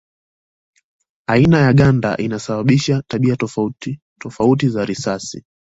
[1.27, 5.43] Aina ya ganda inasababisha tabia tofauti tofauti za risasi.